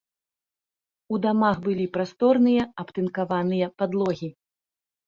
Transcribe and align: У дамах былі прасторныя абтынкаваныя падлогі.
У 1.15 1.19
дамах 1.27 1.61
былі 1.67 1.85
прасторныя 1.99 2.67
абтынкаваныя 2.87 3.73
падлогі. 3.81 4.37